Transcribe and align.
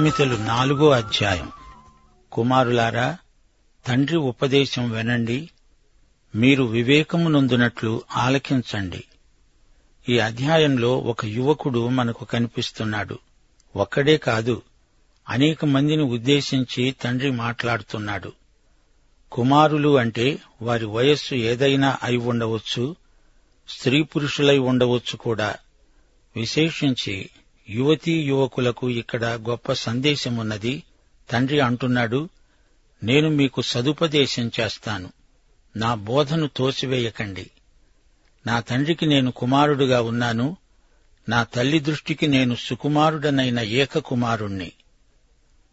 సామెతలు 0.00 0.36
నాలుగో 0.36 0.90
అధ్యాయం. 0.90 1.52
కుమారులారా 2.32 3.16
తండ్రి 3.86 4.16
ఉపదేశం 4.16 4.90
వినండి 4.90 5.50
మీరు 6.34 6.64
వివేకమునందునట్లు 6.64 8.02
ఆలకించండి. 8.16 9.04
ఈ 10.08 10.18
అధ్యాయంలో 10.18 10.98
ఒక 10.98 11.24
యువకుడు 11.24 11.88
మనకు 11.88 12.24
కనిపిస్తున్నాడు. 12.24 13.18
ఒక్కడే 13.76 14.16
కాదు 14.16 14.62
అనేక 15.28 15.64
మందిని 15.64 16.02
ఉద్దేశించి 16.02 16.94
తండ్రి 17.02 17.30
మాట్లాడుతున్నాడు. 17.30 18.32
కుమారులు 19.32 19.98
అంటే 19.98 20.38
వారి 20.62 20.86
వయస్సు 20.86 21.34
ఏదైనా 21.34 21.98
అయి 22.02 22.16
ఉండవచ్చు 22.16 22.96
స్త్రీ 23.68 24.02
పురుషులై 24.02 24.58
ఉండవచ్చు 24.58 25.16
కూడా. 25.16 25.56
విశేషించి 26.36 27.30
యువతీ 27.70 28.22
యువకులకు 28.22 28.90
ఇక్కడ 28.90 29.24
గొప్ప 29.24 29.72
సందేశమున్నది. 29.72 30.82
తండ్రి 31.30 31.60
అంటున్నాడు 31.60 32.28
నేను 33.02 33.28
మీకు 33.28 33.62
సదుపదేశం 33.62 34.50
చేస్తాను. 34.60 35.12
నా 35.76 35.94
బోధను 35.94 36.50
తోసివేయకండి. 36.56 37.50
నా 38.46 38.60
తండ్రికి 38.60 39.06
నేను 39.06 39.30
కుమారుడుగా 39.30 40.02
ఉన్నాను. 40.02 40.56
నా 41.28 41.42
తల్లి 41.42 41.80
దృష్టికి 41.80 42.26
నేను 42.26 42.54
సుకుమారుడనైన 42.54 43.60
ఏకకుమారుణ్ణి. 43.60 44.72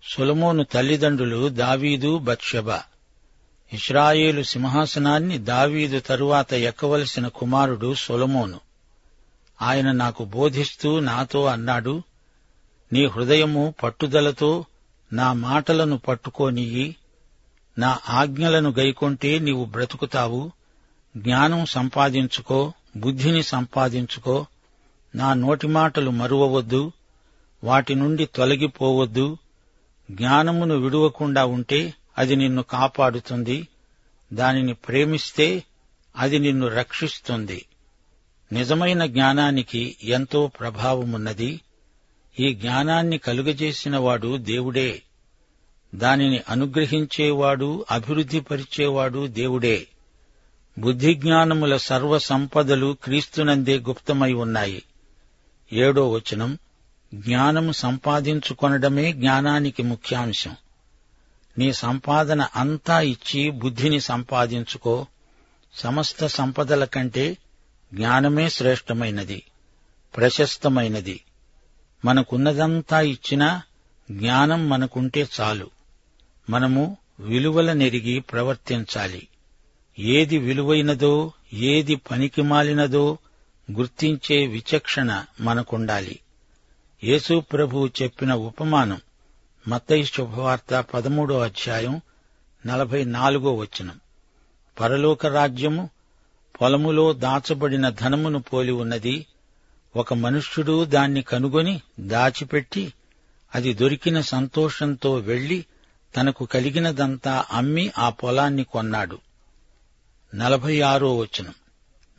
సులమోను 0.04 0.64
తల్లిదండ్రులు 0.64 1.50
దావీదు 1.50 2.17
బత్షబ. 2.17 2.70
ఇస్రాయేలు 3.73 4.44
సింహాసనాన్ని 4.44 5.38
దావీదు 5.38 6.00
తరువాత 6.00 6.54
ఎక్కవలసిన 6.54 7.28
కుమారుడు 7.28 7.94
సొలమోను. 7.94 8.67
ఆయన 9.61 9.91
నాకు 9.91 10.25
బోధిస్తూ 10.25 11.00
నాతో 11.00 11.45
అన్నాడు 11.45 12.03
నీ 12.94 13.05
హృదయము 13.05 13.73
పట్టుదలతో 13.83 14.66
నా 15.14 15.33
మాటలను 15.33 15.97
పట్టుకోనియ్యి 15.97 16.95
నా 17.77 17.99
ఆజ్ఞలను 18.09 18.69
గైకొంటే 18.69 19.39
నీవు 19.39 19.66
బ్రతుకుతావు 19.66 20.52
జ్ఞానం 21.17 21.66
సంపాదించుకో 21.66 22.73
బుద్ధిని 22.97 23.44
సంపాదించుకో 23.44 24.45
నా 25.16 25.33
నోటి 25.33 25.67
మాటలు 25.67 26.09
మరువవద్దు 26.09 26.92
వాటి 27.64 27.95
నుండి 27.95 28.25
తొలగిపోవద్దు 28.25 29.38
జ్ఞానమును 30.11 30.75
విడువకుండా 30.75 31.45
ఉంటే 31.45 31.94
అది 32.17 32.36
నిన్ను 32.36 32.64
కాపాడుతుంది 32.64 33.67
దానిని 34.33 34.73
ప్రేమిస్తే 34.73 35.64
అది 36.17 36.39
నిన్ను 36.39 36.67
రక్షిస్తుంది. 36.67 37.65
నిజమైన 38.52 39.05
జ్ఞానానికి 39.05 39.95
ఎంతో 40.03 40.47
ప్రభావమున్నది. 40.47 41.61
ఈ 42.39 42.53
జ్ఞానాన్ని 42.53 43.17
కలుగజేసినవాడు 43.17 44.37
దేవుడే. 44.37 45.02
దానిని 45.95 46.39
అనుగ్రహించేవాడు 46.49 47.85
అభివృద్ధిపరిచేవాడు 47.91 49.27
దేవుడే. 49.27 49.87
బుద్ధి 50.80 51.13
జ్ఞానముల 51.15 51.77
సర్వ 51.77 52.17
సంపదలు 52.17 52.97
క్రీస్తునందే 53.03 53.80
గుప్తమై 53.80 54.33
ఉన్నాయి. 54.33 54.83
ఏడో 55.73 56.11
వచనం 56.11 56.58
జ్ఞానము 57.14 57.71
సంపాదించుకొనడమే 57.71 59.14
జ్ఞానానికి 59.14 59.83
ముఖ్యాంశం. 59.83 60.55
నీ 61.58 61.73
సంపాదన 61.73 62.47
అంతా 62.55 63.02
ఇచ్చి 63.02 63.49
బుద్ధిని 63.49 63.99
సంపాదించుకో. 63.99 65.05
సమస్త 65.73 66.27
సంపదల 66.27 66.85
కంటే 66.85 67.37
జ్ఞానమే 67.93 68.49
శ్రేష్టమైనది 68.49 69.43
ప్రశస్తమైనది. 70.17 71.23
మనకున్నదంతా 72.05 73.02
ఇచ్చినా 73.02 73.61
జ్ఞానం 74.11 74.70
మనకుంటే 74.70 75.27
చాలు. 75.39 75.70
మనము 76.49 76.97
విలువల 77.20 77.73
నెరిగి 77.73 78.20
ప్రవర్తించాలి. 78.20 79.27
ఏది 79.99 80.37
విలువైనదో 80.37 81.31
ఏది 81.53 81.95
పనికిమాలినదో 81.95 83.17
గుర్తించే 83.71 84.47
విచక్షణ 84.47 85.26
మనకుండాలి. 85.42 86.20
యేసు 87.03 87.39
ప్రభు 87.39 87.89
చెప్పిన 88.02 88.33
ఉపమానం 88.33 89.02
మత్తయి 89.67 90.05
శుభవార్త 90.05 90.86
పదమూడో 90.93 91.39
అధ్యాయం 91.39 92.02
నలభై 92.65 93.03
నాలుగో 93.03 93.55
వచనం. 93.55 93.99
పరలోక 94.80 95.26
రాజ్యము 95.26 95.89
పొలములో 96.62 97.14
దాచబడిన 97.14 97.90
ధనమును 97.90 98.40
పోలి 98.40 98.72
ఉన్నది. 98.72 99.26
ఒక 99.95 100.14
మనుష్యుడు 100.14 100.86
దాన్ని 100.86 101.22
కనుగొని 101.22 101.82
దాచిపెట్టి 102.00 102.94
అది 103.56 103.73
దొరికిన 103.73 104.22
సంతోషంతో 104.22 105.14
వెళ్ళి 105.14 105.66
తనకు 106.18 106.45
కలిగినదంతా 106.45 107.45
అమ్మి 107.52 107.92
ఆ 107.98 108.10
పొలాన్ని 108.10 108.64
కొన్నాడు. 108.64 109.20
నలభై 110.36 110.82
ఆరో 110.82 111.18
వచనం. 111.18 111.54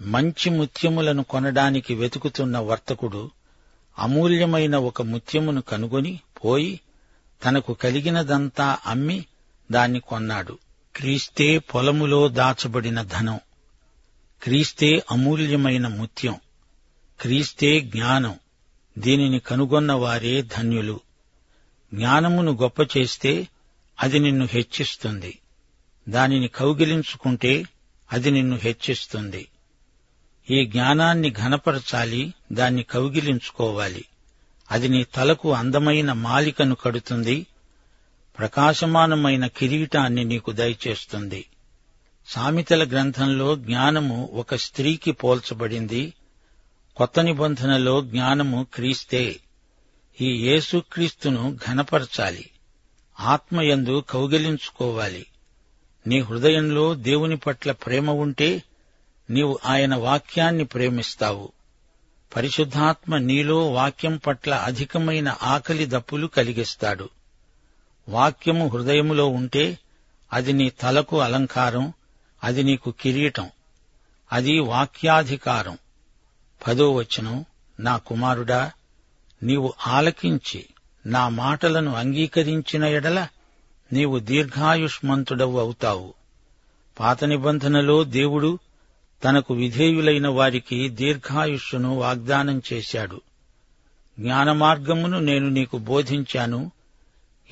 మంచి 0.00 0.50
ముత్యములను 0.50 1.22
కొనడానికి 1.22 1.94
వెతుకుతున్న 1.94 2.58
వర్తకుడు 2.58 3.30
అమూల్యమైన 3.98 4.76
ఒక 4.76 5.02
ముత్యమును 5.02 5.60
కనుగొని 5.60 6.20
పోయి 6.44 6.80
తనకు 7.44 7.72
కలిగినదంతా 7.72 8.78
అమ్మి 8.86 9.24
దాన్ని 9.72 10.00
కొన్నాడు. 10.00 10.58
క్రీస్తే 10.96 11.58
పొలములో 11.58 12.28
దాచబడిన 12.28 13.02
ధనం. 13.02 13.40
క్రీస్తే 14.42 15.02
అమూల్యమైన 15.10 15.86
ముత్యం 15.86 16.34
క్రీస్తే 17.20 17.80
జ్ఞానం. 17.80 18.38
దీనిని 18.98 19.38
కనుగొన్న 19.38 19.92
వారే 19.92 20.42
ధన్యులు. 20.42 21.00
జ్ఞానమును 21.94 22.52
గొప్ప 22.52 22.98
చేస్తే 22.98 23.48
అది 24.02 24.18
నిన్ను 24.18 24.46
హెచ్చిస్తుంది. 24.46 25.38
దానిని 26.08 26.48
కౌగిలించుకుంటే 26.48 27.64
అది 28.12 28.30
నిన్ను 28.30 28.56
హెచ్చిస్తుంది. 28.56 29.48
ఈ 30.50 30.66
జ్ఞానాన్ని 30.66 31.30
ఘనపరచాలి 31.30 32.34
దాన్ని 32.52 32.82
కౌగిలించుకోవాలి. 32.82 34.04
అది 34.70 34.88
నీ 34.88 35.04
తలకు 35.04 35.52
అందమైన 35.52 36.12
మాలికను 36.12 36.74
కడుతుంది 36.74 37.46
ప్రకాశమానమైన 38.38 39.46
కిరీటాన్ని 39.46 40.24
నీకు 40.24 40.52
దయచేస్తుంది. 40.52 41.46
సామెతల 42.28 42.88
గ్రంథంలో 42.88 43.56
జ్ఞానము 43.56 44.30
ఒక 44.32 44.54
స్త్రీకి 44.54 45.12
పోల్చబడింది. 45.12 46.12
కొత్త 46.96 47.20
నిబంధనలో 47.20 48.00
జ్ఞానము 48.00 48.66
క్రీస్తే. 48.74 49.40
ఈ 50.20 50.30
యేసుక్రీస్తును 50.30 51.58
ఘనపరచాలి. 51.68 52.50
ఆత్మయందు 53.20 54.04
కౌగిలించుకోవాలి. 54.10 55.26
నీ 56.06 56.20
హృదయంలో 56.20 56.94
దేవుని 56.94 57.36
పట్ల 57.36 57.72
ప్రేమ 57.72 58.10
ఉంటే 58.10 58.62
నీవు 59.30 59.58
ఆయన 59.64 59.94
వాక్యాన్ని 59.94 60.64
ప్రేమిస్తావు. 60.64 61.52
పరిశుద్ధాత్మ 62.36 63.16
నీలో 63.16 63.72
వాక్యం 63.72 64.16
పట్ల 64.16 64.54
అధికమైన 64.54 65.36
ఆకలి 65.42 65.86
దప్పులు 65.86 66.26
కలిగిస్తాడు. 66.26 67.08
వాక్యము 68.08 68.68
హృదయములో 68.68 69.28
ఉంటే 69.28 69.78
అది 70.32 70.52
నీ 70.52 70.70
తలకు 70.70 71.20
అలంకారం 71.20 71.92
అది 72.44 72.62
నీకు 72.62 72.90
కిరీటం. 72.90 73.50
అది 74.32 74.58
వాక్యాధికారం. 74.58 75.78
పదో 76.66 76.94
వచనం 76.94 77.44
నా 77.80 77.96
కుమారుడా 77.96 78.72
నీవు 79.42 79.74
ఆలకించి 79.86 80.66
నా 81.06 81.28
మాటలను 81.28 81.94
అంగీకరించిన 81.94 82.84
ఎడల 82.84 83.28
నీవు 83.92 84.18
దీర్ఘాయుష్మంతుడవవుతావు 84.18 86.14
పాత 87.00 87.24
నిబంధనలో 87.24 88.04
దేవుడు 88.04 88.58
తనకు 89.24 89.54
విధేయులైన 89.54 90.28
వారికి 90.28 90.88
దీర్ఘాయుష్ను 90.88 91.94
వాగ్దానం 91.94 92.62
చేశాడు. 92.72 93.20
జ్ఞానమార్గమును 94.20 95.20
నేను 95.20 95.48
నీకు 95.48 95.78
బోధించాను. 95.78 96.72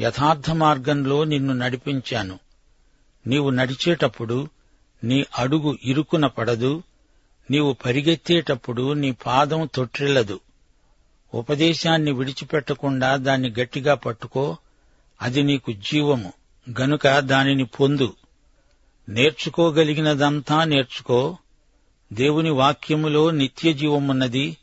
యథార్థ 0.00 0.50
మార్గంలో 0.50 1.25
నిన్ను 1.25 1.55
నడిపించాను. 1.55 2.39
నీవు 3.27 3.50
నడిచేటప్పుడు 3.50 4.49
నీ 5.06 5.25
అడుగు 5.38 5.79
ఇరుకున 5.85 6.26
పడదు 6.26 6.82
నీవు 7.50 7.73
పరిగెత్తేటప్పుడు 7.73 8.93
నీ 8.93 9.11
పాదం 9.12 9.69
తొట్టిల్లదు. 9.75 10.41
ఉపదేశాన్ని 11.35 12.12
విడిచిపెట్టకుండా 12.12 13.17
దాన్ని 13.17 13.55
గట్టిగా 13.61 13.94
పట్టుకో 13.94 14.56
అది 15.23 15.43
నీకు 15.43 15.73
జీవము 15.73 16.32
గనుక 16.81 17.19
దానిని 17.19 17.64
పొందు. 17.64 18.14
నేర్చుకోగలిగినదంతా 19.08 20.64
నేర్చుకో. 20.64 21.37
దేవుని 22.12 22.50
వాక్యములో 22.50 23.31
నిత్య 23.31 23.73
జీవమున్నది 23.73 24.56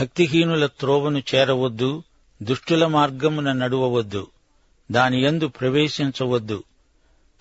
భక్తిహీనుల 0.00 0.66
త్రోవను 0.66 1.22
చేరవద్దు 1.34 2.02
దుష్టుల 2.42 2.86
మార్గమున 2.86 3.52
నడువవద్దు 3.52 4.26
దానియందు 4.90 5.46
ప్రవేశించవద్దు. 5.48 6.64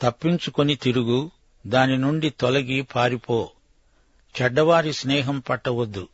తప్పించుకొని 0.02 0.76
తిరుగు. 0.76 1.32
దాని 1.68 1.98
నుండి 1.98 2.30
తొలగి 2.30 2.82
పారిపో. 2.82 3.52
చెడ్డవారి 4.42 4.94
స్నేహం 4.94 5.40
పట్టవద్దు. 5.40 6.08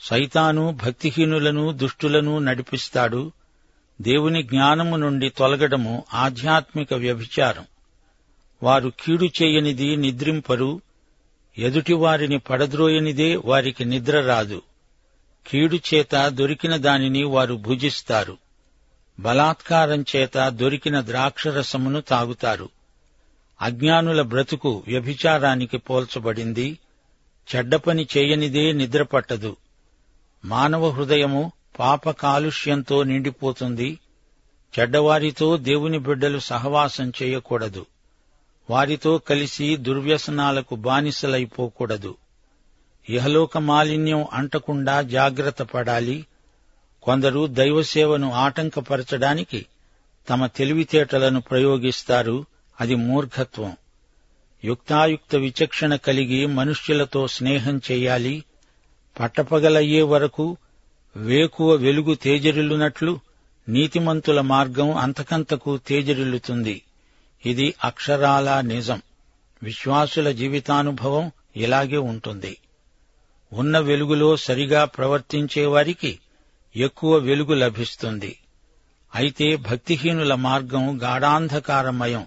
సైతాను 0.00 0.78
భక్తిహీనులను 0.84 1.72
దుష్టులను 1.72 2.38
నడిపిస్తాడు. 2.38 3.32
దేవుని 4.00 4.42
జ్ఞానము 4.42 4.96
నుండి 4.96 5.28
తొలగడము 5.28 6.04
ఆధ్యాత్మిక 6.14 6.94
వ్యభిచారం. 6.94 7.66
వారు 8.62 8.92
కీడు 9.00 9.24
చేయనిది 9.24 9.96
నిద్రింపరు. 9.96 10.80
ఎదుటివారిని 11.58 12.38
పడద్రోయనిదే 12.38 13.36
వారికి 13.36 13.84
నిద్ర 13.84 14.20
రాదు. 14.20 14.62
కీడు 15.46 15.76
చేత 15.76 16.28
దొరికిన 16.28 16.76
దానిని 16.76 17.24
వారు 17.24 17.54
భుజిస్తారు. 17.54 18.38
బలాత్కారం 19.20 20.04
చేత 20.16 20.48
దొరికిన 20.48 21.00
ద్రాక్షరసమును 21.00 22.00
తాగుతారు. 22.00 22.68
అజ్ఞానుల 23.62 24.22
బ్రతుకు 24.22 24.84
వ్యభిచారానికి 24.86 25.78
పోల్చబడింది. 25.78 26.78
చెడ్డ 27.56 27.74
పని 27.74 28.06
చేయనిదే 28.18 28.72
నిద్రపట్టదు. 28.72 29.56
మానవ 30.44 30.88
హృదయము 30.88 31.52
పాప 31.78 32.10
కాలుష్యంతో 32.10 33.02
నిండిపోతుంది. 33.02 33.98
చెడ్డవారితో 34.80 35.56
దేవుని 35.56 35.98
బిడ్డలు 35.98 36.38
సహవాసం 36.38 37.12
చేయకూడదు. 37.22 37.86
వారితో 38.70 39.18
కలిసి 39.18 39.76
దుర్వ్యసనాలకు 39.76 40.76
బానిసలైపోకూడదు. 40.76 42.14
ఇహలోక 43.08 43.58
మాలిన్యం 43.58 44.26
అంటకుండా 44.32 45.02
జాగ్రత్త 45.02 45.62
పడాలి. 45.62 46.26
కొందరు 47.02 47.46
దైవసేవను 47.46 48.32
ఆటంకపరచడానికి 48.32 49.66
తమ 50.30 50.46
తెలివితేటలను 50.46 51.40
ప్రయోగిస్తారు. 51.40 52.51
అది 52.80 52.94
మూర్ఖత్వం. 52.94 53.76
యుక్తాయుక్త 54.64 55.36
విచక్షణ 55.36 55.96
కలిగి 55.96 56.46
మనుష్యులతో 56.46 57.28
స్నేహం 57.28 57.80
చెయ్యాలి 57.90 58.44
పట్టపగలయ్యే 59.20 60.02
వరకు 60.02 60.56
వేకువ 61.16 61.72
వెలుగు 61.72 62.14
తేజరిల్లునట్లు 62.14 63.20
నీతిమంతుల 63.68 64.40
మార్గం 64.40 64.96
అంతకంతకు 64.96 65.76
తేజరిల్లుతుంది. 65.76 66.82
ఇది 67.46 67.74
అక్షరాలా 67.84 68.60
నిజం. 68.60 69.02
విశ్వాసుల 69.62 70.30
జీవితానుభవం 70.30 71.32
ఇలాగే 71.56 71.96
ఉంటుంది. 71.96 72.56
ఉన్న 73.52 73.78
వెలుగులో 73.78 74.36
సరిగా 74.36 74.84
ప్రవర్తించేవారికి 74.84 76.18
ఎక్కువ 76.76 77.16
వెలుగు 77.16 77.54
లభిస్తుంది. 77.54 78.38
అయితే 79.14 79.56
భక్తిహీనుల 79.56 80.34
మార్గం 80.34 81.02
గాఢాంధకారమయం. 81.02 82.26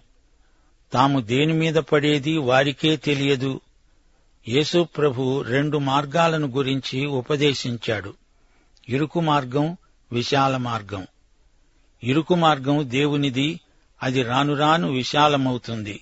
తాము 0.94 1.20
దేనిమీద 1.20 1.74
పడేది 1.74 2.38
వారికే 2.38 2.96
తెలియదు. 2.96 3.62
యేసు 4.48 4.84
ప్రభు 4.84 5.42
రెండు 5.42 5.78
మార్గాలను 5.78 6.48
గురించి 6.48 7.06
ఉపదేశించాడు. 7.06 8.14
ఇరుకు 8.90 9.20
మార్గం 9.20 9.78
విశాల 10.12 10.58
మార్గం. 10.58 11.08
ఇరుకు 12.04 12.36
మార్గం 12.36 12.90
దేవునిది 12.90 13.60
అది 14.04 14.24
రానురాను 14.24 14.92
విశాలమవుతుంది. 14.92 16.02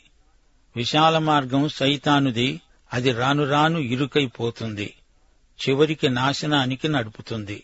విశాల 0.76 1.18
మార్గం 1.18 1.70
సైతానుది 1.70 2.62
అది 2.94 3.12
రానురాను 3.12 3.80
ఇరుకైపోతుంది. 3.80 4.94
చివరికి 5.70 6.10
నాశనానికి 6.10 6.88
నడుపుతుంది. 6.88 7.64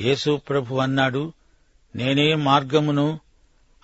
యేసు 0.00 0.36
ప్రభు 0.36 0.74
అన్నాడు 0.74 1.32
నేనే 1.96 2.34
మార్గమును 2.34 3.20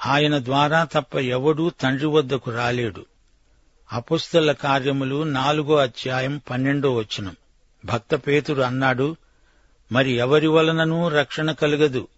ఆయన 0.07 0.45
ద్వారా 0.45 0.85
తప్ప 0.85 1.17
ఎవడూ 1.17 1.71
తండ్రి 1.71 2.07
వద్దకు 2.07 2.51
రాలేడు. 2.51 3.07
అపుస్తల 3.93 4.53
కార్యములు 4.53 5.23
నాలుగో 5.23 5.77
అధ్యాయం 5.77 6.41
పన్నెండో 6.51 6.95
వచనం. 6.95 7.37
భక్త 7.85 8.15
పేతుడు 8.15 8.61
అన్నాడు 8.61 9.17
మరి 9.93 10.13
ఎవరి 10.13 10.47
వలననూ 10.47 11.09
రక్షణ 11.09 11.53
కలుగదు. 11.53 12.09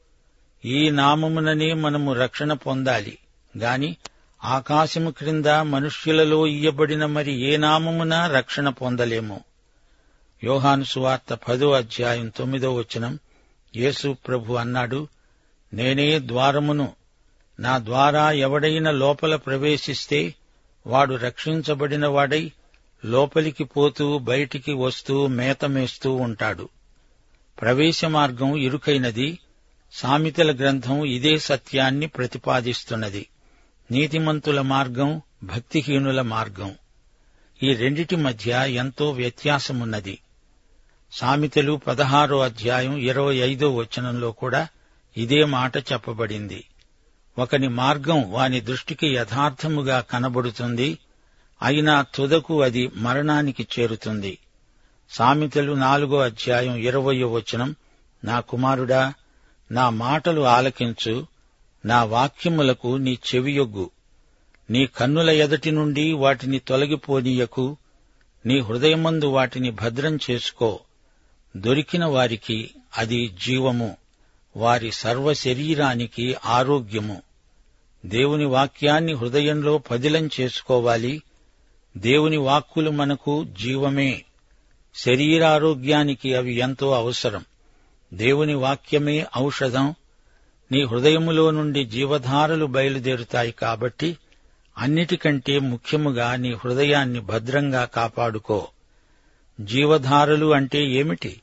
ఈ 0.65 0.91
నామముననే 0.91 1.73
మనము 1.73 2.13
రక్షణ 2.13 2.53
పొందాలి. 2.53 3.19
గాని 3.59 3.97
ఆకాశము 4.45 5.11
క్రింద 5.11 5.47
మనుష్యులలో 5.47 6.47
ఇయ్యబడిన 6.47 7.07
మరి 7.07 7.33
ఏ 7.33 7.57
నామమున 7.57 8.27
రక్షణ 8.27 8.69
పొందలేము. 8.69 9.41
యోహాను 10.45 10.85
సువార్త 10.85 11.35
పదో 11.35 11.73
అధ్యాయం 11.73 12.29
తొమ్మిదో 12.29 12.75
వచనం. 12.75 13.19
యేసు 13.77 14.17
ప్రభు 14.29 14.55
అన్నాడు 14.55 15.09
నేనే 15.73 16.19
ద్వారమును 16.19 16.98
నా 17.61 17.79
ద్వారా 17.79 18.31
ఎవడైనా 18.31 18.91
లోపల 18.91 19.37
ప్రవేశిస్తే 19.37 20.35
వాడు 20.87 21.15
రక్షించబడిన 21.15 22.07
వాడై 22.07 22.53
లోపలికి 23.05 23.65
పోతూ 23.65 24.19
బయటికి 24.19 24.73
వస్తూ 24.73 25.27
మేతమేస్తూ 25.27 26.15
ఉంటాడు. 26.15 26.69
ప్రవేశ 27.61 28.05
మార్గం 28.05 28.57
ఇరుకైనది. 28.57 29.39
సామెతల 29.93 30.57
గ్రంథం 30.57 31.05
ఇదే 31.05 31.39
సత్యాన్ని 31.39 32.07
ప్రతిపాదిస్తున్నది. 32.07 33.27
నీతిమంతుల 33.91 34.61
మార్గం 34.61 35.23
భక్తిహీనుల 35.43 36.23
మార్గం. 36.23 36.75
ఈ 37.63 37.75
రెండిటి 37.75 38.17
మధ్య 38.17 38.65
ఎంతో 38.69 39.11
వ్యత్యాసమున్నది. 39.11 40.19
సామెతలు 41.13 41.81
పదహారో 41.87 42.41
అధ్యాయం 42.41 42.97
ఇరవై 42.97 43.37
ఐదో 43.37 43.75
వచనంలో 43.75 44.33
కూడా 44.33 44.69
ఇదే 45.17 45.45
మాట 45.45 45.77
చెప్పబడింది. 45.77 46.65
ఒకని 47.39 47.69
మార్గం 47.69 48.33
వాని 48.33 48.61
దృష్టికి 48.61 49.07
యథార్థముగా 49.07 50.01
కనబడుతుంది 50.01 50.99
అయినా 51.63 52.03
తుదకు 52.15 52.63
అది 52.63 52.91
మరణానికి 52.95 53.69
చేరుతుంది. 53.79 54.39
సామెతలు 55.11 55.73
నాలుగో 55.73 56.19
అధ్యాయం 56.19 56.77
ఇరవయో 56.77 57.33
వచనం 57.33 57.75
నా 58.25 58.41
కుమారుడా 58.41 59.15
నా 59.71 59.91
మాటలు 59.91 60.41
ఆలకించు 60.41 61.27
నా 61.85 62.05
వాక్యములకు 62.05 62.97
నీ 62.97 63.19
చెవియొగ్గు. 63.35 63.91
నీ 64.71 64.87
కన్నుల 64.87 65.31
ఎదటి 65.31 65.71
నుండి 65.71 66.13
వాటిని 66.13 66.59
తొలగిపోనీయకు 66.59 67.77
నీ 68.47 68.61
హృదయమందు 68.61 69.27
వాటిని 69.27 69.71
భద్రం 69.71 70.19
చేసుకో. 70.31 70.81
దొరికిన 71.57 72.05
వారికి 72.05 72.71
అది 72.99 73.35
జీవము 73.47 73.97
వారి 74.57 74.93
సర్వ 74.93 75.33
శరీరానికి 75.33 76.37
ఆరోగ్యము. 76.47 77.28
దేవుని 78.07 78.45
వాక్యాన్ని 78.45 79.13
హృదయంలో 79.13 79.79
పదిలం 79.79 80.31
చేసుకోవాలి. 80.41 81.23
దేవుని 81.97 82.37
వాక్కులు 82.37 82.91
మనకు 82.91 83.45
జీవమే. 83.45 84.25
శరీరారోగ్యానికి 84.95 86.35
అవి 86.35 86.55
ఎంతో 86.55 86.91
అవసరం. 86.91 87.45
దేవుని 88.15 88.55
వాక్యమే 88.55 89.27
ఔషధం. 89.37 89.95
నీ 90.73 90.85
హృదయములో 90.85 91.51
నుండి 91.51 91.85
జీవధారలు 91.85 92.67
బయలుదేరుతాయి 92.67 93.53
కాబట్టి 93.53 94.19
అన్నిటికంటే 94.79 95.59
ముఖ్యముగా 95.59 96.37
నీ 96.37 96.53
హృదయాన్ని 96.53 97.21
భద్రంగా 97.21 97.85
కాపాడుకో. 97.85 98.69
జీవధారలు 99.61 100.55
అంటే 100.55 100.85
ఏమిటి? 100.85 101.41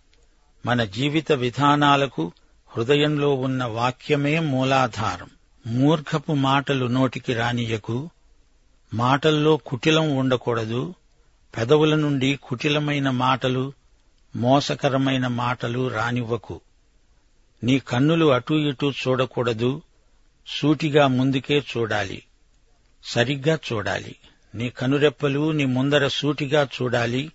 మన 0.65 0.83
జీవిత 0.83 1.31
విధానాలకు 1.31 2.31
హృదయంలో 2.67 3.33
ఉన్న 3.33 3.63
వాక్యమే 3.63 4.39
మూలాధారం. 4.39 5.29
మూర్ఖపు 5.65 6.33
మాటలు 6.33 6.85
నోటికి 6.85 7.33
రానియకు 7.33 8.09
మాటల్లో 8.93 9.57
కుటిలం 9.57 10.15
ఉండకూడదు 10.15 10.93
పెదవుల 11.57 11.95
నుండి 11.95 12.39
కుటిలమైన 12.43 13.09
మాటలు 13.09 13.73
మోసకరమైన 14.35 15.27
మాటలు 15.27 15.87
రానివ్వకు. 15.87 16.61
నీ 17.63 17.79
కన్నులు 17.79 18.25
అటూ 18.25 18.55
ఇటూ 18.55 18.91
చూడకూడదు 18.91 19.81
సూటిగా 20.47 21.07
ముందుకే 21.07 21.63
చూడాలి 21.77 22.23
సరిగ్గా 23.03 23.59
చూడాలి. 23.73 24.15
నీ 24.55 24.69
కనురెప్పలు 24.69 25.51
నీ 25.51 25.65
ముందర 25.65 26.07
సూటిగా 26.07 26.67
చూడాలి 26.81 27.31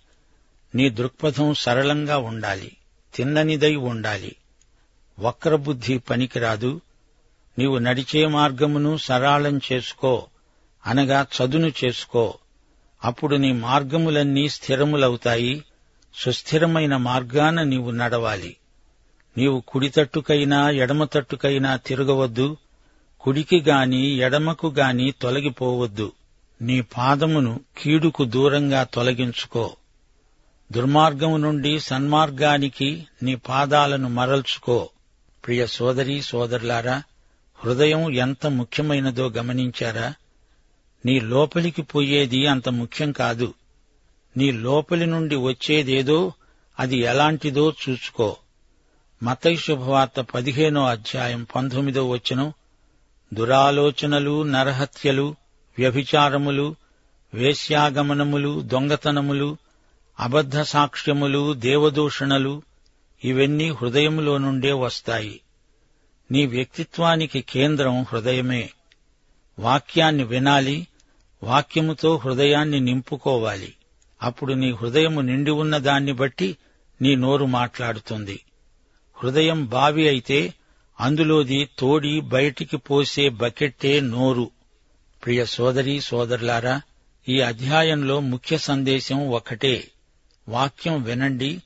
నీ 0.75 0.89
దృక్పథం 0.89 1.53
సరళంగా 1.53 2.17
ఉండాలి 2.17 2.71
తిన్ననిదై 3.15 3.75
ఉండాలి. 3.75 4.35
వక్రబుద్ధి 5.19 5.97
పనికిరాదు 5.97 6.81
నీవు 7.59 7.77
నడిచే 7.77 8.27
మార్గమును 8.27 8.97
సరాళం 8.97 9.61
చేసుకో 9.71 10.27
అనగా 10.85 11.27
చదును 11.37 11.71
చేసుకో. 11.83 12.37
అప్పుడు 13.03 13.35
నీ 13.35 13.51
మార్గములన్నీ 13.51 14.49
స్థిరములవుతాయి 14.49 15.63
సుస్థిరమైన 16.15 16.97
మార్గాన 16.97 17.63
నీవు 17.63 17.91
నడవాలి. 17.91 18.57
నీవు 19.37 19.63
కుడి 19.67 19.89
తట్టుకైనా 19.89 20.69
ఎడమ 20.69 21.03
తట్టుకైనా 21.03 21.75
తిరగవద్దు 21.75 22.57
కుడికి 23.19 23.61
గాని 23.61 24.07
ఎడమకు 24.07 24.67
గాని 24.67 25.13
తొలగిపోవద్దు. 25.21 26.11
నీ 26.61 26.81
పాదమును 26.81 27.59
కీడుకు 27.77 28.25
దూరంగా 28.25 28.83
తొలగించుకో. 28.83 29.75
దుర్మార్గము 30.71 31.37
నుండి 31.37 31.79
సన్మార్గానికి 31.79 33.07
నీ 33.23 33.35
పాదాలను 33.35 34.09
మరల్చుకో. 34.09 34.89
ప్రియ 35.45 35.67
సోదరీ 35.67 36.21
సోదరులారా 36.21 37.03
హృదయం 37.63 38.13
ఎంత 38.13 38.47
ముఖ్యమైనదో 38.47 39.29
గమనించారా? 39.29 40.13
నీ 41.05 41.19
లోపలికి 41.19 41.81
పోయేది 41.81 42.47
అంత 42.47 42.69
ముఖ్యం 42.69 43.11
కాదు. 43.11 43.53
నీ 44.37 44.51
లోపలి 44.51 45.05
నుండి 45.05 45.35
వచ్చేదేదో 45.35 46.33
అది 46.79 46.97
ఎలాంటిదో 46.97 47.73
చూసుకో. 47.89 48.37
మతై 49.23 49.55
శుభవార్త 49.55 50.21
పదిహేనో 50.21 50.85
అధ్యాయం 50.85 51.47
పంతొమ్మిదో 51.55 52.09
వచనం 52.09 52.53
దురాలోచనలు 53.33 54.43
నరహత్యలు 54.43 55.35
వ్యభిచారములు 55.77 56.75
వేశ్యాగమనములు 57.33 58.61
దొంగతనములు 58.61 59.57
అబద్ధ 60.19 60.61
సాక్ష్యములు 60.61 61.53
దేవదూషణలు 61.53 62.61
ఇవన్నీ 63.23 63.69
హృదయములో 63.69 64.37
నుండే 64.37 64.71
వస్తాయి. 64.71 65.41
నీ 66.31 66.45
వ్యక్తిత్వానికి 66.45 67.41
కేంద్రం 67.41 68.03
హృదయమే. 68.03 68.69
వాక్యాన్ని 69.59 70.23
వినాలి 70.23 70.87
వాక్యముతో 71.43 72.17
హృదయాన్ని 72.17 72.79
నింపుకోవాలి. 72.79 73.73
అప్పుడు 74.21 74.53
నీ 74.53 74.71
హృదయము 74.71 75.21
నిండి 75.21 75.51
ఉన్న 75.51 75.77
దాన్ని 75.77 76.11
బట్టి 76.11 76.57
నీ 77.01 77.15
నోరు 77.15 77.45
మాట్లాడుతుంది. 77.45 78.39
హృదయం 79.23 79.65
బావి 79.65 80.07
అయితే 80.07 80.53
అందులోది 80.99 81.69
తోడి 81.79 82.19
బయటికి 82.19 82.77
పోసే 82.77 83.29
బకెట్టే 83.29 83.99
నోరు. 83.99 84.51
ప్రియ 85.25 85.45
సోదరీ 85.45 86.01
సోదరులారా 86.01 86.81
ఈ 87.29 87.41
అధ్యాయంలో 87.41 88.19
ముఖ్య 88.19 88.57
సందేశం 88.57 89.29
ఒకటే. 89.29 89.91
వాక్యం 90.49 91.01
వినండి 91.01 91.61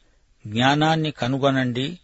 జ్ఞానాన్ని 0.48 1.12
కనుగొనండి. 1.12 2.00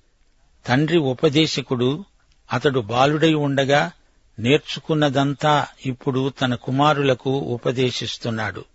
తండ్రి 0.68 0.98
ఉపదేశకుడు 0.98 2.06
అతడు 2.54 2.80
బాలుడై 2.80 3.34
ఉండగా 3.34 3.92
నేర్చుకున్నదంతా 4.40 5.68
ఇప్పుడు 5.86 6.30
తన 6.30 6.56
కుమారులకు 6.56 7.32
ఉపదేశిస్తున్నాడు. 7.32 8.66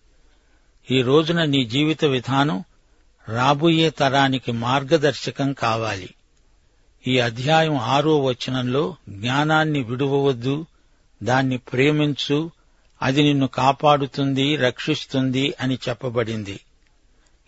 ఈ 0.90 1.02
రోజున 1.02 1.45
నీ 1.45 1.64
జీవిత 1.64 2.04
విధానం 2.04 2.64
రాబోయే 3.28 3.90
తరానికి 3.90 4.52
మార్గదర్శకం 4.52 5.52
కావాలి. 5.52 6.14
ఈ 7.06 7.18
అధ్యాయం 7.18 7.76
ఆరో 7.76 8.25
వచనంలో 8.25 8.97
జ్ఞానాన్ని 9.09 9.83
విడువవద్దు 9.83 10.66
దాన్ని 11.23 11.59
ప్రేమించు 11.59 12.50
అది 13.02 13.23
నిన్ను 13.23 13.47
కాపాడుతుంది 13.47 14.56
రక్షిస్తుంది 14.56 15.54
అని 15.61 15.78
చెప్పబడింది. 15.88 16.61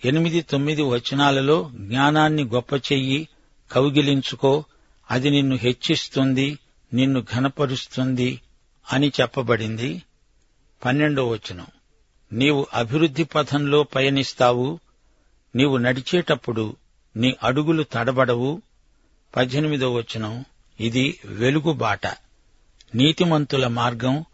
ఎనిమిది 0.04 0.40
తొమ్మిది 0.40 0.82
వచనాలలో 0.82 1.70
జ్ఞానాన్ని 1.74 2.44
గొప్ప 2.44 2.72
చెయ్యి 2.74 3.28
కౌగిలించుకో 3.72 4.64
అది 5.10 5.30
నిన్ను 5.30 5.56
హెచ్చిస్తుంది 5.56 6.58
నిన్ను 6.94 7.24
ఘనపరుస్తుంది 7.34 8.40
అని 8.92 9.12
చెప్పబడింది. 9.20 10.02
పన్నెండో 10.84 11.28
వచనం. 11.28 11.66
నీవు 12.32 12.66
అభివృద్ధి 12.74 13.24
పథంలో 13.24 13.82
పయనిస్తావు 13.82 14.80
నీవు 15.56 15.76
నడిచేటప్పుడు 15.76 16.76
నీ 17.16 17.36
అడుగులు 17.42 17.82
తడబడవు. 17.82 18.62
పద్దెనిమిదో 19.36 19.94
వచనం. 19.94 20.44
ఇది 20.80 21.20
వెలుగుబాట 21.24 22.06
నీతిమంతుల 22.94 23.66
మార్గం 23.66 24.24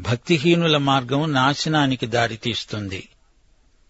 భక్తిహీనుల 0.00 0.76
మార్గం 0.76 1.32
నాశనానికి 1.32 2.06
దారితీస్తుంది. 2.06 3.08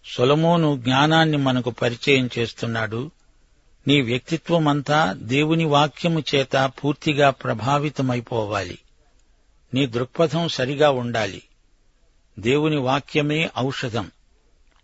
సొలమోను 0.05 0.77
జ్ఞానాన్ని 0.77 1.37
మనకు 1.37 1.69
పరిచయం 1.69 2.29
చేస్తున్నాడు. 2.39 3.11
నీ 3.87 4.01
వ్యక్తిత్వమంతా 4.01 5.13
దేవుని 5.13 5.65
వాక్యము 5.65 6.23
చేత 6.35 6.71
పూర్తిగా 6.83 7.29
ప్రభావితమైపోవాలి. 7.29 8.77
నీ 9.73 9.85
దృక్పథం 9.85 10.47
సరిగా 10.47 10.89
ఉండాలి. 10.89 11.41
దేవుని 12.39 12.77
వాక్యమే 12.77 13.49
ఔషధం. 13.57 14.11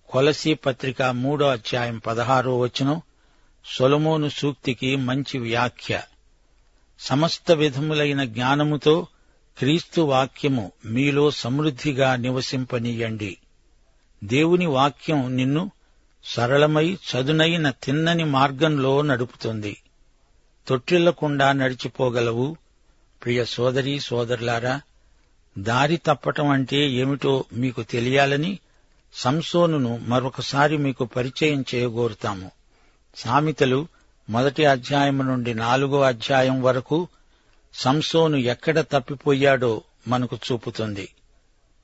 కొలసి 0.09 0.53
పత్రిక 0.53 1.01
మూడో 1.01 1.47
అధ్యాయం 1.47 1.97
పదహారో 1.97 2.59
వచనం 2.59 3.01
సొలమోను 3.65 4.29
సూక్తికి 4.29 4.95
మంచి 4.95 5.37
వ్యాఖ్య. 5.37 6.01
సమస్త 6.99 7.51
విధములైన 7.51 8.23
జ్ఞానముతో 8.23 9.07
క్రీస్తు 9.57 10.01
వాక్యము 10.01 10.71
మీలో 10.85 11.31
సమృద్ధిగా 11.31 12.15
నివసింపనీయండి. 12.15 13.37
దేవుని 14.23 14.65
వాక్యం 14.65 15.35
నిన్ను 15.35 15.71
సరళమై 16.25 16.97
చదునైన 17.11 17.69
తిన్నని 17.69 18.23
మార్గంలో 18.23 19.01
నడుపుతుంది. 19.01 19.83
తొట్టిల్లకుండా 20.67 21.51
నడిచిపోగలవు. 21.51 22.57
ప్రియ 23.23 23.45
సోదరీ 23.45 23.99
సోదరులారా 23.99 24.81
దారి 25.57 25.97
తప్పటం 25.97 26.47
అంటే 26.47 26.89
ఏమిటో 26.89 27.45
మీకు 27.53 27.81
తెలియాలని 27.81 28.59
సంసోనును 29.13 29.97
మరొకసారి 29.97 30.77
మీకు 30.77 31.05
పరిచయం 31.05 31.65
చేయగోరుతాము. 31.75 32.51
సామెతలు 33.15 33.87
మొదటి 34.29 34.65
అధ్యాయం 34.65 35.17
నుండి 35.17 35.53
నాలుగో 35.53 36.01
అధ్యాయం 36.01 36.61
వరకు 36.61 37.07
సంసోను 37.73 38.37
ఎక్కడ 38.37 38.79
తప్పిపోయాడో 38.79 39.81
మనకు 40.07 40.37
చూపుతుంది. 40.51 41.13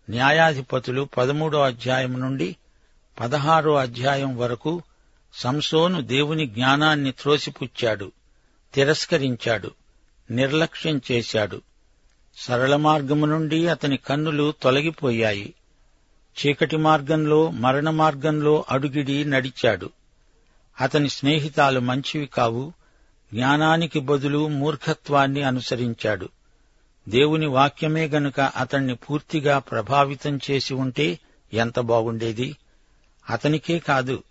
న్యాయాధిపతులు 0.09 1.09
పదమూడో 1.17 1.61
అధ్యాయం 1.61 2.19
నుండి 2.19 2.55
పదహారో 3.19 3.75
అధ్యాయం 3.75 4.37
వరకు 4.37 4.81
సంసోను 5.33 6.01
దేవుని 6.01 6.47
జ్ఞానాన్ని 6.47 7.11
త్రోసిపుచ్చాడు 7.11 8.11
తిరస్కరించాడు 8.73 9.71
నిర్లక్ష్యం 10.31 11.01
చేశాడు. 11.11 11.61
సరళ 12.37 12.75
మార్గము 12.75 13.25
నుండి 13.25 13.67
అతని 13.67 13.97
కన్నులు 13.97 14.53
తొలగిపోయాయి. 14.61 15.53
చీకటి 16.39 16.77
మార్గంలో 16.77 17.51
మరణ 17.51 17.89
మార్గంలో 17.89 18.65
అడుగిడి 18.69 19.25
నడిచాడు. 19.25 19.89
అతని 20.81 21.09
స్నేహితాలు 21.09 21.79
మంచివి 21.79 22.25
కావు 22.25 22.73
జ్ఞానానికి 23.33 23.99
బదులు 23.99 24.47
మూర్ఖత్వాన్ని 24.47 25.43
అనుసరించాడు. 25.43 26.29
దేవుని 27.09 27.45
వాక్యమే 27.45 28.07
గనుక 28.07 28.39
అతన్ని 28.39 28.95
పూర్తిగా 28.95 29.59
ప్రభావితం 29.59 30.39
చేసి 30.51 30.73
ఉంటే 30.73 31.19
ఎంత 31.53 31.79
బాగుండేది? 31.79 32.57
అతనికే 33.31 33.79
కాదు 33.79 34.23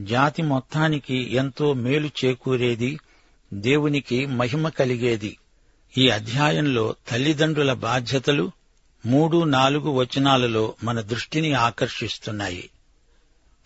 జాతి 0.00 0.42
మొత్తానికి 0.42 1.34
ఎంతో 1.34 1.72
మేలు 1.72 2.10
చేకూరేది 2.24 3.00
దేవునికి 3.54 4.26
మహిమ 4.26 4.68
కలిగేది. 4.68 5.38
ఈ 5.98 6.08
అధ్యాయంలో 6.08 6.94
తల్లిదండ్రుల 7.08 7.72
బాధ్యతలు 7.72 8.50
మూడు 9.06 9.44
నాలుగు 9.44 9.90
వచనాలలో 9.90 10.74
మన 10.84 11.00
దృష్టిని 11.00 11.52
ఆకర్షిస్తున్నాయి. 11.52 12.70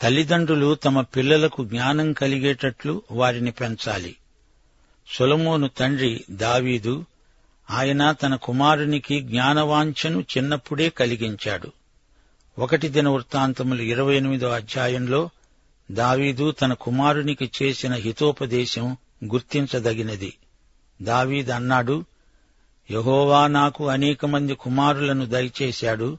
తల్లిదండ్రులు 0.02 0.74
తమ 0.74 1.00
పిల్లలకు 1.00 1.64
జ్ఞానం 1.64 2.12
కలిగేటట్లు 2.12 3.02
వారిని 3.10 3.50
పెంచాలి. 3.50 4.16
సొలమోను 5.12 5.68
తండ్రి 5.68 6.24
దావీదు 6.30 7.04
ఆయన 7.70 8.12
తన 8.12 8.34
కుమారునికి 8.34 9.20
జ్ఞానవాంఛను 9.20 10.20
చిన్నప్పుడే 10.20 10.88
కలిగించాడు. 10.88 11.72
ఒకటి 12.58 12.88
దిన 12.88 13.08
వృత్తాంతములు 13.08 13.82
ఇరవై 13.82 14.16
ఎనిమిదో 14.16 14.48
అధ్యాయంలో 14.48 15.30
దావీదు 15.90 16.50
తన 16.50 16.72
కుమారునికి 16.72 17.50
చేసిన 17.62 17.94
హితోపదేశం 17.94 18.96
గుర్తించదగినది. 19.24 20.34
దావీద్ 21.02 21.50
అన్నాడు 21.50 22.04
యహోవా 22.90 23.46
నాకు 23.46 23.88
అనేక 23.88 24.26
మంది 24.26 24.54
కుమారులను 24.54 25.26
దయచేశాడు 25.26 26.18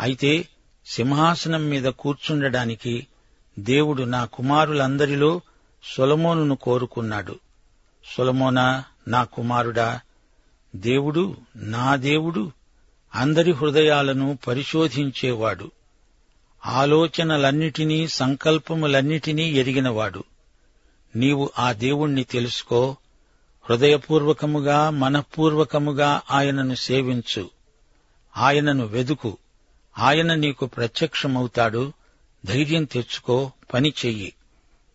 అయితే 0.00 0.48
సింహాసనం 0.86 1.70
మీద 1.70 1.84
కూర్చుండడానికి 1.84 3.06
దేవుడు 3.58 4.02
నా 4.02 4.24
కుమారులందరిలో 4.24 5.40
సొలమోనును 5.96 6.56
కోరుకున్నాడు. 6.56 7.38
సొలమోనా 8.16 8.84
నా 9.08 9.24
కుమారుడా 9.24 10.00
దేవుడు 10.76 11.36
నా 11.56 11.96
దేవుడు 11.96 12.52
అందరి 13.14 13.52
హృదయాలను 13.52 14.38
పరిశోధించేవాడు. 14.46 15.70
ఆలోచనలన్నిటినీ 16.66 18.08
సంకల్పములన్నిటినీ 18.08 19.50
ఎరిగినవాడు. 19.52 20.24
నీవు 21.16 21.50
ఆ 21.58 21.72
దేవుణ్ణి 21.72 22.24
తెలుసుకో. 22.24 22.96
హృదయపూర్వకముగా 23.70 24.90
మనఃపూర్వకముగా 24.90 26.20
ఆయనను 26.30 26.74
సేవించు. 26.74 27.50
ఆయనను 28.36 28.86
వెదుకు. 28.86 29.38
ఆయన 29.98 30.34
నీకు 30.34 30.66
ప్రత్యక్షమవుతాడు. 30.66 31.92
ధైర్యం 32.46 32.84
తెచ్చుకో. 32.84 33.52
పని 33.74 33.92
చెయ్యి. 34.06 34.32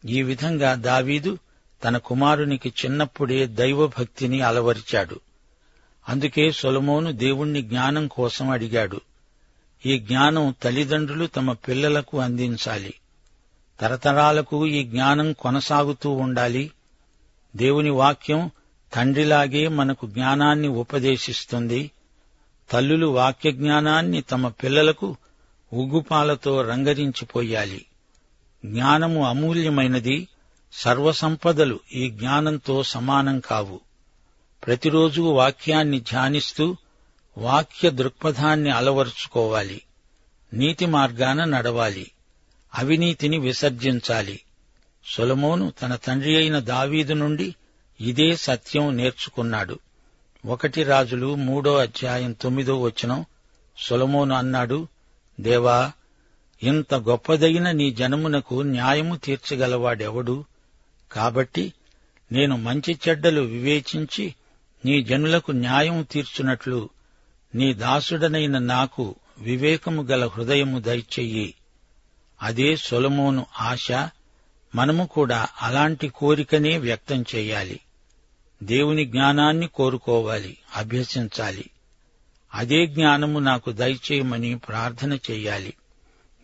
ఈ 0.06 0.22
విధంగా 0.22 0.74
దావీదు 0.74 1.38
తన 1.84 1.98
కుమారునికి 1.98 2.74
చిన్నప్పుడే 2.86 3.46
దైవభక్తిని 3.46 4.42
అలవరిచాడు. 4.42 5.20
అందుకే 6.10 6.52
సొలమోను 6.52 7.12
దేవుణ్ణి 7.12 7.62
జ్ఞానం 7.62 8.08
కోసం 8.08 8.50
అడిగాడు. 8.50 9.02
ఈ 9.86 10.00
జ్ఞానం 10.00 10.56
తల్లిదండ్రులు 10.64 11.26
తమ 11.26 11.54
పిల్లలకు 11.54 12.20
అందించాలి. 12.20 12.94
తరతరాలకు 13.80 14.68
ఈ 14.68 14.84
జ్ఞానం 14.84 15.34
కొనసాగుతూ 15.34 16.10
ఉండాలి. 16.10 16.72
దేవుని 17.56 17.90
వాక్యం 17.90 18.52
తండ్రిలాగే 18.94 19.68
మనకు 19.68 20.08
జ్ఞానాన్ని 20.08 20.68
ఉపదేశిస్తుంది. 20.68 21.92
తల్లులు 22.72 23.08
వాక్య 23.08 23.52
జ్ఞానాన్ని 23.52 24.22
తమ 24.22 24.48
పిల్లలకు 24.48 25.18
ఉగ్గుపాలతో 25.74 26.62
రంగరించిపోయాలి. 26.62 27.86
జ్ఞానము 28.66 29.26
అమూల్యమైనది. 29.26 30.28
సర్వసంపదలు 30.74 31.80
ఈ 31.94 32.10
జ్ఞానంతో 32.10 32.84
సమానం 32.84 33.40
కావు. 33.40 33.89
ప్రతిరోజు 34.70 35.22
వాక్యాన్ని 35.22 36.00
ధ్యానిస్తూ 36.00 36.78
వాక్య 37.38 37.90
దృక్పథాన్ని 37.90 38.70
అలవరుచుకోవాలి. 38.70 39.82
నీతి 40.54 40.86
మార్గాన 40.86 41.44
నడవాలి. 41.44 42.12
అవినీతిని 42.76 43.38
విసర్జించాలి. 43.38 44.40
సొలమోను 45.06 45.74
తన 45.82 45.96
తండ్రి 45.96 46.38
అయిన 46.38 46.60
దావీదు 46.60 47.14
నుండి 47.14 47.56
ఇదే 48.02 48.36
సత్యం 48.36 48.98
నేర్చుకున్నాడు. 48.98 49.80
ఒకటి 50.46 50.84
రాజులు 50.84 51.36
మూడో 51.36 51.78
అధ్యాయం 51.78 52.34
తొమ్మిదో 52.34 52.82
వచనం 52.82 53.26
సొలమోను 53.78 54.36
అన్నాడు 54.36 54.88
దేవా 55.40 55.92
ఇంత 56.64 56.94
గొప్పదైన 56.94 57.72
నీ 57.72 57.92
జనమునకు 57.92 58.62
న్యాయము 58.62 59.16
తీర్చగలవాడెవడు? 59.16 60.46
కాబట్టి 61.12 61.74
నేను 62.32 62.58
మంచి 62.58 63.00
చెడ్డలు 63.10 63.42
వివేచించి 63.42 64.36
నీ 64.86 65.04
జనులకు 65.04 65.52
న్యాయం 65.52 66.04
తీర్చునట్లు 66.12 66.90
నీ 67.56 67.74
దాసుడనైన 67.74 68.58
నాకు 68.58 69.16
వివేకము 69.40 70.04
గల 70.04 70.28
హృదయము 70.28 70.80
దయచెయ్యి. 70.80 71.54
అదే 72.42 72.76
సొలమోను 72.76 73.46
ఆశ 73.60 73.92
మనము 74.76 75.06
కూడా 75.06 75.48
అలాంటి 75.62 76.08
కోరికనే 76.08 76.78
వ్యక్తం 76.78 77.26
చేయాలి 77.36 77.80
దేవుని 78.64 79.06
జ్ఞానాన్ని 79.06 79.68
కోరుకోవాలి 79.68 80.58
అభ్యసించాలి. 80.76 81.70
అదే 82.54 82.88
జ్ఞానము 82.88 83.40
నాకు 83.40 83.72
దయచేయమని 83.72 84.58
ప్రార్థన 84.58 85.14
చెయ్యాలి. 85.14 85.74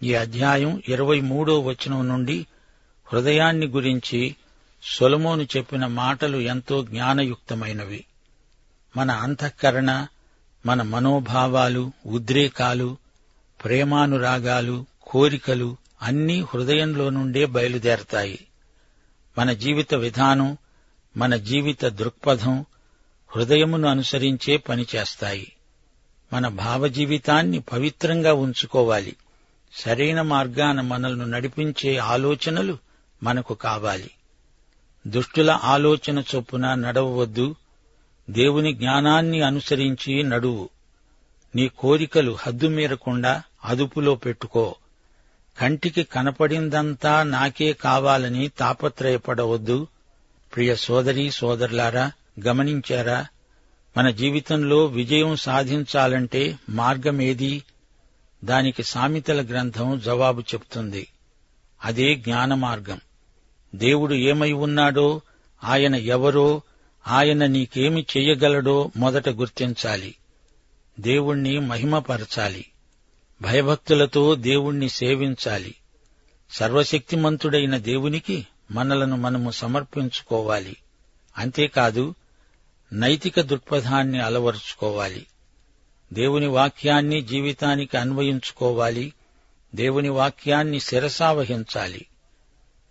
ఈ 0.04 0.14
అధ్యాయం 0.14 0.84
ఇరవై 0.90 1.20
మూడో 1.20 1.60
వచనం 1.60 2.08
నుండి 2.08 2.46
హృదయాన్ని 3.14 3.68
గురించి 3.68 4.36
సొలమోను 4.84 5.48
చెప్పిన 5.58 5.86
మాటలు 5.86 6.38
ఎంతో 6.38 6.84
జ్ఞానయుక్తమైనవి. 6.84 8.06
మన 8.98 9.12
అంతఃకరణ 9.12 10.08
మన 10.66 10.82
మనోభావాలు 10.82 11.92
ఉద్రేకాలు 12.06 12.98
ప్రేమానురాగాలు 13.64 14.86
కోరికలు 15.02 15.78
అన్నీ 16.02 16.42
హృదయంలో 16.42 17.10
నుండే 17.10 17.46
బయలుదేరతాయి. 17.46 18.40
మన 19.38 19.54
జీవిత 19.54 19.94
విధానం 19.94 20.58
మన 21.18 21.36
జీవిత 21.36 21.86
దృక్పథం 21.86 22.66
హృదయమును 23.36 23.88
అనుసరించే 23.88 24.58
పనిచేస్తాయి 24.58 25.52
మన 26.34 26.48
భావజీవితాన్ని 26.48 27.60
పవిత్రంగా 27.60 28.34
ఉంచుకోవాలి. 28.34 29.16
సరైన 29.74 30.22
మార్గాన 30.22 30.82
మనల్ని 30.82 31.32
నడిపించే 31.32 31.98
ఆలోచనలు 31.98 32.78
మనకు 33.24 33.54
కావాలి. 33.54 34.12
దుష్టుల 35.08 35.60
ఆలోచన 35.64 36.24
చొప్పున 36.36 36.74
నడవవద్దు. 36.74 37.56
దేవుని 38.30 38.74
జ్ఞానాన్ని 38.74 39.42
అనుసరించి 39.42 40.24
నడువు 40.24 40.70
నీ 41.56 41.68
కోరికలు 41.68 42.38
హద్దుమీరకుండా 42.40 43.44
అదుపులో 43.66 44.16
పెట్టుకో. 44.16 44.76
కంటికి 45.60 46.04
కనపడిందంతా 46.04 47.24
నాకే 47.24 47.74
కావాలని 47.74 48.48
తాపత్రయపడవద్దు. 48.48 49.88
ప్రియ 50.56 50.76
సోదరీ 50.76 51.32
సోదరులారా 51.32 52.12
గమనించారా? 52.48 53.28
మన 53.98 54.10
జీవితంలో 54.10 54.86
విజయం 54.86 55.36
సాధించాలంటే 55.36 56.58
మార్గమేది? 56.70 57.64
దానికి 58.44 58.84
సామెతల 58.84 59.46
గ్రంథం 59.46 60.02
జవాబు 60.06 60.42
చెప్తుంది. 60.42 61.08
అదే 61.84 62.16
జ్ఞాన 62.16 62.54
మార్గం 62.54 63.02
దేవుడు 63.76 64.14
ఏమై 64.14 64.52
ఉన్నాడో 64.52 65.22
ఆయన 65.64 65.96
ఎవరో 65.96 66.62
ఆయన 67.08 67.46
నీకేమి 67.46 68.06
చెయ్యగలడో 68.18 68.92
మొదట 68.98 69.30
గుర్తించాలి. 69.30 70.16
దేవుణ్ణి 71.00 71.60
మహిమపరచాలి. 71.60 72.66
భయభక్తులతో 73.42 74.36
దేవుణ్ణి 74.36 74.90
సేవించాలి. 74.90 75.76
సర్వశక్తిమంతుడైన 76.52 77.78
దేవునికి 77.78 78.48
మనలను 78.72 79.18
మనము 79.18 79.52
సమర్పించుకోవాలి. 79.52 80.76
అంతేకాదు 81.38 82.16
నైతిక 82.94 83.42
దృక్పథాన్ని 83.42 84.22
అలవరుచుకోవాలి. 84.22 85.26
దేవుని 86.14 86.48
వాక్యాన్ని 86.48 87.22
జీవితానికి 87.22 87.98
అన్వయించుకోవాలి. 87.98 89.14
దేవుని 89.76 90.10
వాక్యాన్ని 90.10 90.80
శిరసావహించాలి. 90.80 92.06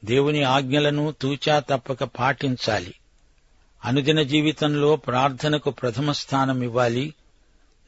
దేవుని 0.05 0.43
ఆజ్ఞలను 0.43 1.15
తూచా 1.21 1.61
తప్పక 1.61 2.05
పాటించాలి. 2.05 2.95
అనుదిన 3.85 4.23
జీవితంలో 4.23 4.97
ప్రార్థనకు 4.97 5.71
ప్రథమ 5.71 6.13
స్థానం 6.13 6.63
ఇవ్వాలి. 6.63 7.15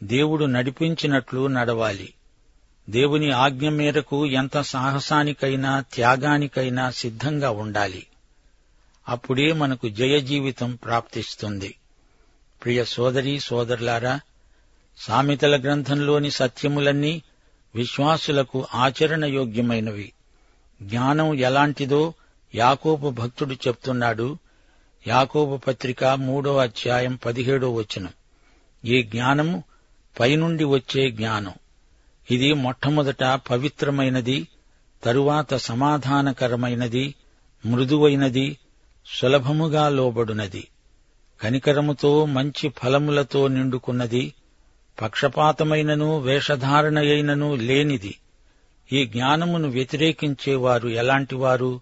దేవుడు 0.02 0.44
నడిపించినట్లు 0.44 1.46
నడవాలి. 1.46 2.14
దేవుని 2.90 3.30
ఆజ్ఞ 3.30 3.68
మేరకు 3.68 4.26
ఎంత 4.26 4.60
సాహసానికైనా 4.60 5.80
త్యాగానికైనా 5.80 6.90
సిద్ధంగా 6.90 7.50
ఉండాలి. 7.50 8.06
అప్పుడే 9.08 9.52
మనకు 9.52 9.88
జయ 9.88 10.20
జీవితం 10.20 10.74
ప్రాప్తిస్తుంది. 10.74 11.74
ప్రియ 12.64 12.84
సోదరీ 12.84 13.40
సోదరులారా 13.40 14.20
సామెతల 14.98 15.62
గ్రంథంలోని 15.62 16.30
సత్యములన్నీ 16.30 17.22
విశ్వాసులకు 17.74 18.66
ఆచరణయోగ్యమైనవి. 18.74 20.12
జ్ఞానం 20.82 21.34
ఎలాంటిదో 21.34 22.14
యాకోపు 22.54 23.10
భక్తుడు 23.10 23.54
చెప్తున్నాడు. 23.54 24.38
యాకోబు 25.06 25.56
పత్రిక 25.56 26.04
మూడో 26.04 26.56
అధ్యాయం 26.56 27.14
పదిహేడో 27.14 27.74
వచనం. 27.74 28.08
ఈ 28.84 29.02
జ్ఞానము 29.02 29.64
పైనుండి 30.20 30.64
వచ్చే 30.64 31.10
జ్ఞానం. 31.10 31.52
ఇది 32.30 32.52
మొట్టమొదట 32.52 33.24
పవిత్రమైనది 33.50 34.48
తరువాత 35.04 35.54
సమాధానకరమైనది 35.54 37.14
మృదువైనది 37.66 38.58
సులభముగా 39.06 39.88
లోబడునది 39.88 40.68
కనికరముతో 41.40 42.24
మంచి 42.24 42.68
ఫలములతో 42.68 43.48
నిండుకున్నది 43.48 44.34
పక్షపాతమైనను 45.02 46.18
వేషధారణయైనను 46.20 47.54
లేనిది. 47.54 48.18
ఈ 48.92 49.06
జ్ఞానమును 49.06 49.68
వ్యతిరేకించేవారు 49.68 50.88
ఎలాంటివారు? 50.88 51.80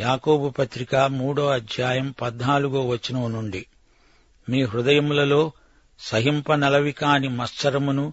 యాకోబు 0.00 0.48
పత్రిక 0.48 0.96
మూడో 0.96 1.46
అధ్యాయం 1.46 2.14
పద్నాలుగో 2.22 2.88
వచనం 2.88 3.32
నుండి. 3.32 3.66
మీ 4.48 4.62
హృదయములలో 4.62 5.52
సహింపనలవి 6.00 6.92
కాని 6.92 7.28
మత్సరమును 7.28 8.12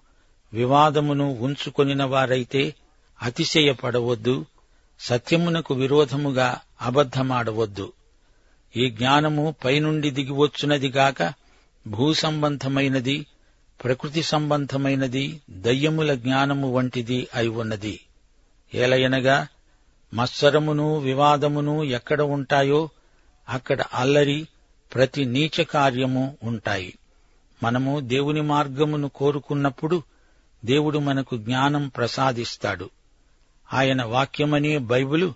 వివాదమును 0.53 1.33
ఉంచుకొనిన 1.33 2.03
వారైతే 2.03 2.75
అతిశయపడవద్దు 3.21 4.45
సత్యమునకు 4.99 5.73
విరోధముగా 5.73 6.59
అబద్ధమాడవద్దు. 6.81 7.93
ఈ 8.77 8.89
జ్ఞానము 8.89 9.55
పైనుండి 9.65 10.11
దిగివచ్చునదిగాక 10.11 11.33
భూసంబంధమైనది 11.87 13.25
ప్రకృతి 13.83 14.23
సంబంధమైనది 14.23 15.41
దయ్యముల 15.49 16.13
జ్ఞానము 16.13 16.71
వంటిది 16.71 17.27
అయి 17.35 17.47
ఉన్నది. 17.47 17.99
ఏలయనగా 18.75 19.47
మత్సరమును 20.13 20.97
వివాదమును 20.97 21.83
ఎక్కడ 21.83 22.21
ఉంటాయో 22.21 22.89
అక్కడ 23.49 23.81
అల్లరి 23.93 24.47
ప్రతి 24.93 25.25
నీచ 25.25 25.63
కార్యము 25.63 26.37
ఉంటాయి. 26.43 26.97
మనము 27.63 27.99
దేవుని 27.99 28.41
మార్గమును 28.41 29.09
కోరుకున్నప్పుడు 29.09 30.03
దేవుడు 30.65 30.99
మనకు 30.99 31.37
జ్ఞానం 31.37 31.87
ప్రసాదిస్తాడు. 31.87 32.89
ఆయన 33.73 34.03
వాక్యమనే 34.03 34.77
బైబిలు 34.77 35.33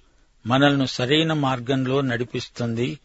మనల్ని 0.48 0.88
సరైన 0.88 1.34
మార్గంలో 1.34 2.02
నడిపిస్తుంది 2.02 3.00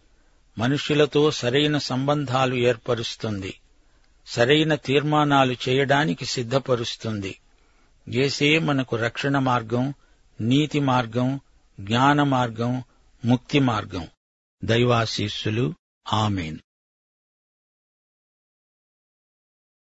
మనుషులతో 0.59 1.31
సరైన 1.31 1.79
సంబంధాలు 1.79 2.55
ఏర్పరుస్తుంది 2.55 3.61
సరైన 4.27 4.75
తీర్మానాలు 4.75 5.57
చేయడానికి 5.69 6.25
సిద్ధపరుస్తుంది. 6.25 7.39
ఏసే 8.09 8.59
మనకు 8.59 8.97
రక్షణ 8.97 9.39
మార్గం 9.39 9.95
నీతి 10.41 10.81
మార్గం 10.81 11.41
జ్ఞాన 11.83 12.23
మార్గం 12.23 12.83
ముక్తి 13.25 13.59
మార్గం. 13.59 14.07
దైవాశీస్సులు. 14.65 15.75
ఆమెన్. 16.13 16.59